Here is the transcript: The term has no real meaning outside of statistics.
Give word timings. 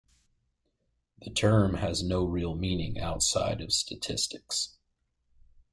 The 1.19 1.29
term 1.29 1.75
has 1.75 2.01
no 2.01 2.25
real 2.25 2.55
meaning 2.55 2.99
outside 2.99 3.61
of 3.61 3.71
statistics. 3.71 4.75